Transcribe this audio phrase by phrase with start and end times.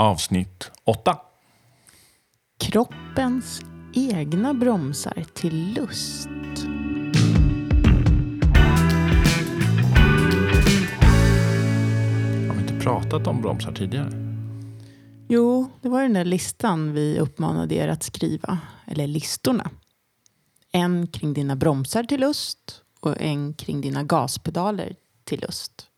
[0.00, 1.18] avsnitt 8.
[2.60, 3.60] Kroppens
[3.94, 6.28] egna bromsar till lust.
[12.48, 14.10] Har vi inte pratat om bromsar tidigare?
[15.28, 18.58] Jo, det var den där listan vi uppmanade er att skriva.
[18.86, 19.70] Eller listorna.
[20.72, 25.89] En kring dina bromsar till lust och en kring dina gaspedaler till lust.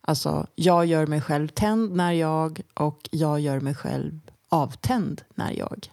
[0.00, 5.52] Alltså, jag gör mig själv tänd när jag och jag gör mig själv avtänd när
[5.52, 5.92] jag.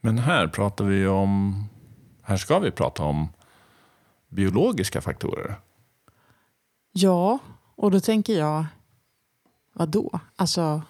[0.00, 1.64] Men här pratar vi om,
[2.22, 3.28] här ska vi prata om
[4.28, 5.60] biologiska faktorer.
[6.92, 7.38] Ja,
[7.74, 8.66] och då tänker jag,
[9.72, 10.20] vad då?
[10.36, 10.82] Alltså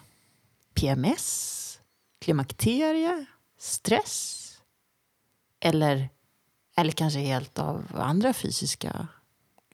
[0.73, 1.79] PMS,
[2.19, 3.25] klimakterie,
[3.59, 4.35] stress?
[5.59, 6.09] Eller,
[6.77, 9.07] eller kanske helt av andra fysiska?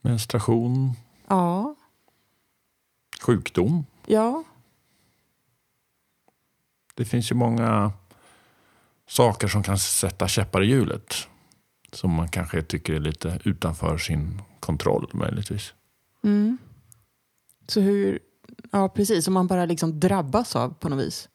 [0.02, 0.94] Menstruation,
[1.28, 1.76] Ja,
[3.22, 3.86] sjukdom.
[4.06, 4.44] ja,
[6.96, 7.92] Det finns ju många
[9.08, 11.14] saker som kan sätta käppar i hjulet.
[11.92, 15.74] Som man kanske tycker är lite utanför sin kontroll möjligtvis.
[16.24, 16.58] Mm.
[17.68, 18.20] Så hur,
[18.72, 21.30] ja precis, som man bara liksom drabbas av på något vis.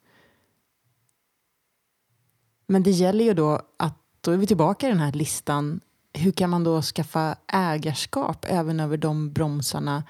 [2.67, 5.81] Men det gäller ju då att, då är vi tillbaka i den här listan,
[6.13, 10.05] hur kan man då skaffa ägarskap även över de bromsarna,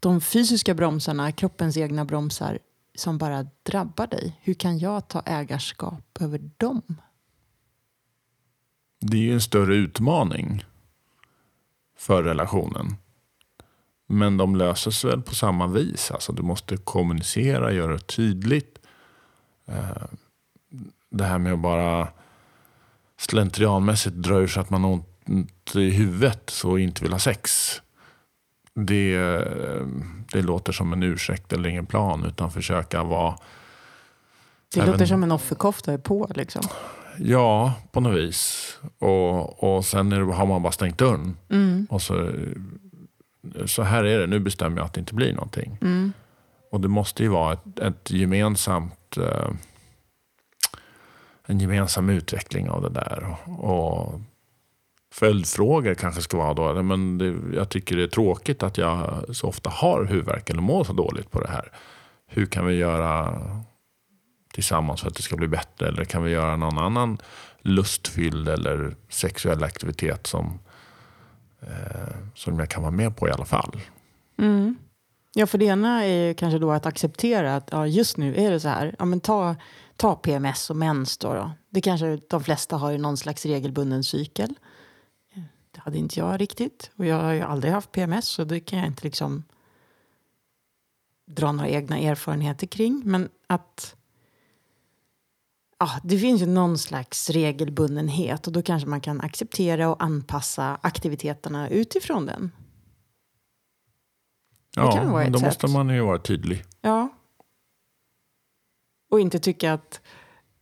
[0.00, 2.58] de fysiska bromsarna, kroppens egna bromsar
[2.94, 4.40] som bara drabbar dig.
[4.42, 6.82] Hur kan jag ta ägarskap över dem?
[9.00, 10.64] Det är ju en större utmaning
[11.98, 12.96] för relationen.
[14.06, 16.10] Men de löses väl på samma vis.
[16.10, 18.78] Alltså du måste kommunicera, göra det tydligt.
[19.66, 20.06] Eh,
[21.10, 22.08] det här med att bara
[23.18, 27.72] slentrianmässigt dra ur så att man har ont i huvudet och inte vill ha sex.
[28.74, 29.18] Det,
[30.32, 32.24] det låter som en ursäkt eller ingen plan.
[32.24, 33.38] Utan försöka vara
[34.74, 36.62] Det Även- låter som en offerkofta är på liksom.
[37.18, 38.72] Ja, på något vis.
[38.98, 41.36] Och, och sen det, har man bara stängt dörren.
[41.50, 41.86] Mm.
[41.90, 42.32] Och så,
[43.66, 45.78] så här är det, nu bestämmer jag att det inte blir någonting.
[45.82, 46.12] Mm.
[46.72, 49.50] Och det måste ju vara ett, ett gemensamt, eh,
[51.46, 53.36] en gemensam utveckling av det där.
[53.60, 54.20] Och
[55.18, 59.46] följdfrågor kanske ska vara då, men det, jag tycker det är tråkigt att jag så
[59.46, 61.72] ofta har huvudvärk eller mår så dåligt på det här.
[62.26, 63.40] Hur kan vi göra
[64.52, 65.88] tillsammans för att det ska bli bättre?
[65.88, 67.18] Eller kan vi göra någon annan
[67.62, 70.58] lustfylld eller sexuell aktivitet som,
[71.60, 73.76] eh, som jag kan vara med på i alla fall?
[74.38, 74.76] Mm.
[75.34, 78.50] Ja, för det ena är ju kanske då att acceptera att ja, just nu är
[78.50, 78.94] det så här.
[78.98, 79.56] Ja, men ta,
[79.96, 81.50] ta PMS och mens då, då.
[81.70, 84.54] Det kanske de flesta har ju någon slags regelbunden cykel.
[85.76, 86.90] Det hade inte jag riktigt.
[86.96, 89.44] Och jag har ju aldrig haft PMS så det kan jag inte liksom
[91.26, 93.02] dra några egna erfarenheter kring.
[93.04, 93.96] Men att
[95.78, 100.78] ja, det finns ju någon slags regelbundenhet och då kanske man kan acceptera och anpassa
[100.82, 102.52] aktiviteterna utifrån den.
[104.74, 105.46] Ja, då sätt.
[105.46, 106.64] måste man ju vara tydlig.
[106.80, 107.08] Ja.
[109.10, 110.00] Och inte tycka att,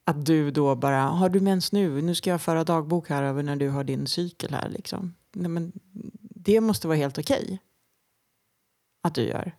[0.04, 2.03] att du då bara, har du mens nu?
[2.03, 4.69] Nu ska jag föra dagbok här över när du har din cykel här.
[4.69, 5.15] Liksom.
[5.32, 5.72] Nej, men
[6.20, 7.59] det måste vara helt okej.
[9.03, 9.53] Att du gör.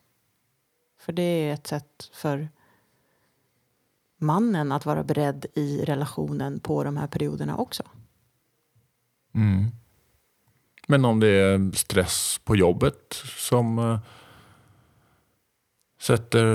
[0.99, 2.49] För det är ett sätt för
[4.17, 7.83] mannen att vara beredd i relationen på de här perioderna också.
[9.33, 9.71] Mm.
[10.87, 13.99] Men om det är stress på jobbet som eh,
[16.05, 16.45] sätter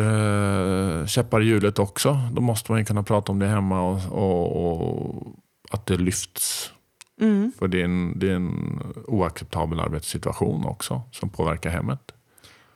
[1.01, 4.01] eh, käppar i hjulet också, då måste man ju kunna prata om det hemma och,
[4.13, 5.27] och, och
[5.71, 6.73] att det lyfts.
[7.21, 7.53] Mm.
[7.59, 12.13] För det är, en, det är en oacceptabel arbetssituation också som påverkar hemmet.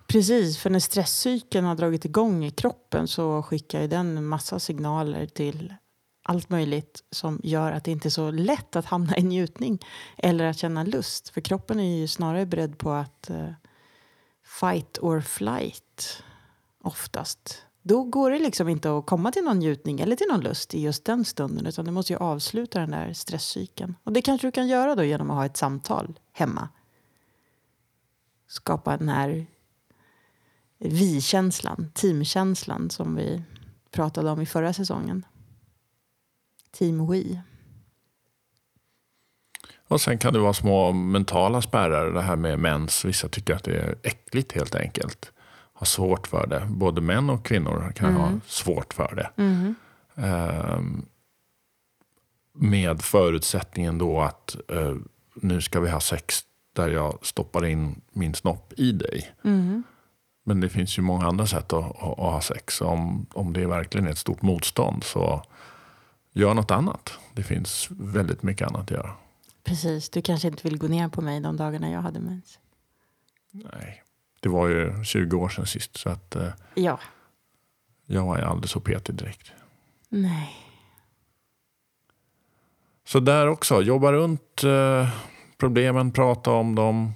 [0.06, 4.58] Precis, för när stresscykeln har dragit igång i kroppen så skickar ju den en massa
[4.58, 5.74] signaler till
[6.22, 9.78] allt möjligt som gör att det inte är så lätt att hamna i njutning
[10.18, 11.28] eller att känna lust.
[11.28, 13.50] För kroppen är ju snarare beredd på att eh,
[14.60, 16.22] fight or flight
[16.84, 17.62] oftast.
[17.82, 20.80] Då går det liksom inte att komma till någon njutning eller till någon lust i
[20.80, 23.94] just den stunden utan du måste ju avsluta den där stresscykeln.
[24.04, 26.68] Och det kanske du kan göra då genom att ha ett samtal hemma.
[28.48, 29.46] Skapa den här
[30.78, 33.42] vi-känslan, teamkänslan som vi
[33.90, 35.26] pratade om i förra säsongen.
[36.70, 37.42] Team We.
[39.88, 42.12] Och sen kan det vara små mentala spärrar.
[42.12, 43.04] Det här med mens.
[43.04, 45.32] Vissa tycker att det är äckligt helt enkelt.
[45.84, 46.66] Har svårt för det.
[46.70, 49.30] Både män och kvinnor kan ha svårt för det.
[50.16, 51.06] Ehm,
[52.52, 54.94] med förutsättningen då att eh,
[55.34, 56.40] nu ska vi ha sex
[56.72, 59.30] där jag stoppar in min snopp i dig.
[60.44, 62.80] Men det finns ju många andra sätt att, att, att ha sex.
[62.80, 65.42] Om, om det verkligen är ett stort motstånd så
[66.32, 67.18] gör något annat.
[67.34, 69.10] Det finns väldigt mycket annat att göra.
[69.64, 72.58] Precis, du kanske inte vill gå ner på mig de dagarna jag hade mens.
[73.50, 74.03] Nej,
[74.44, 76.98] det var ju 20 år sedan sist så att eh, Ja.
[78.06, 79.52] jag var ju aldrig så petig direkt.
[80.08, 80.56] Nej.
[83.04, 85.08] Så där också, jobba runt eh,
[85.58, 87.14] problemen, prata om dem,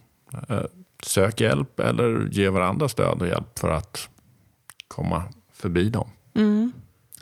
[0.48, 0.62] eh,
[1.02, 4.08] sök hjälp eller ge varandra stöd och hjälp för att
[4.88, 5.22] komma
[5.52, 6.08] förbi dem.
[6.34, 6.72] Mm.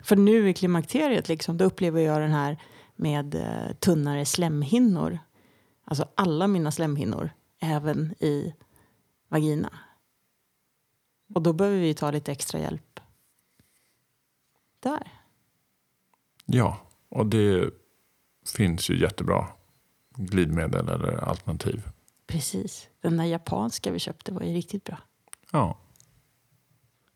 [0.03, 2.57] För nu i klimakteriet liksom, då upplever jag den här
[2.95, 5.19] med eh, tunnare slemhinnor.
[5.85, 7.29] Alltså alla mina slemhinnor,
[7.61, 8.53] även i
[9.29, 9.69] vagina.
[11.33, 12.99] Och då behöver vi ta lite extra hjälp.
[14.79, 15.11] Där.
[16.45, 16.77] Ja,
[17.09, 17.69] och det
[18.55, 19.47] finns ju jättebra
[20.15, 21.89] glidmedel eller alternativ.
[22.27, 22.87] Precis.
[23.01, 24.97] Den där japanska vi köpte var ju riktigt bra.
[25.51, 25.77] Ja.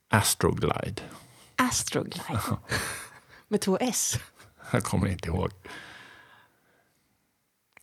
[0.07, 1.01] Astroglide.
[1.55, 2.41] Astroglide.
[3.47, 4.13] Med två S.
[4.71, 5.51] Jag kommer inte ihåg.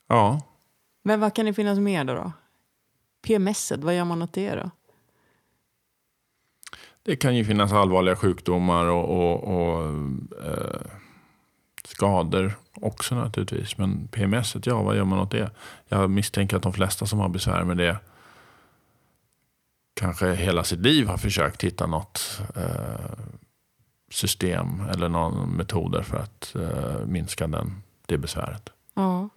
[0.07, 0.41] Ja,
[1.03, 2.15] Men vad kan det finnas mer då?
[2.15, 2.33] då?
[3.23, 4.71] PMS, vad gör man åt det då?
[7.09, 9.85] Det kan ju finnas allvarliga sjukdomar och, och, och
[10.45, 10.81] eh,
[11.85, 13.79] skador också naturligtvis.
[13.79, 15.51] Men PMS, ja vad gör man åt det?
[15.89, 17.99] Jag misstänker att de flesta som har besvär med det
[20.01, 23.19] kanske hela sitt liv har försökt hitta något eh,
[24.11, 28.71] system eller någon metoder för att eh, minska den, det besväret.
[28.95, 29.29] Ja.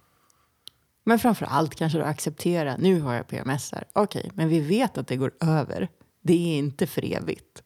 [1.03, 3.83] Men framför allt kanske du acceptera, nu har jag PMS här.
[3.93, 5.89] Okej, men vi vet att det går över.
[6.21, 7.63] Det är inte för evigt.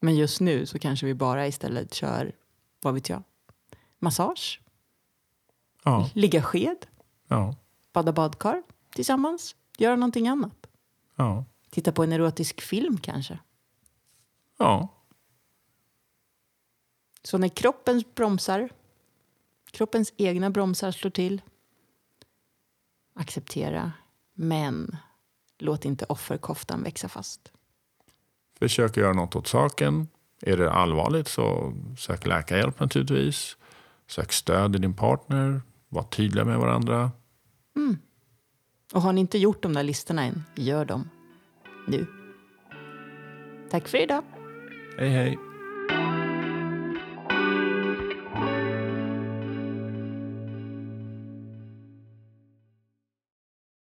[0.00, 2.32] Men just nu så kanske vi bara istället kör,
[2.82, 3.22] vad vet jag,
[3.98, 4.60] massage,
[5.84, 6.86] Ja, ligga sked,
[7.28, 7.54] ja,
[7.92, 8.62] bada badkar
[8.94, 10.66] tillsammans, göra någonting annat.
[11.16, 13.38] ja, Titta på en erotisk film kanske.
[14.58, 14.88] ja.
[17.22, 18.68] Så när kroppens bromsar,
[19.70, 21.42] kroppens egna bromsar slår till,
[23.14, 23.92] acceptera,
[24.34, 24.96] men
[25.58, 27.52] låt inte offerkoftan växa fast.
[28.58, 30.08] Försök göra något åt saken.
[30.42, 33.56] Är det allvarligt så sök läkarhjälp naturligtvis.
[34.06, 35.62] Sök stöd i din partner.
[35.88, 37.10] Var tydliga med varandra.
[38.94, 41.10] Och har ni inte gjort de där listorna än, gör dem
[41.88, 42.06] nu.
[43.70, 44.22] Tack för idag.
[44.98, 45.38] Hej hej.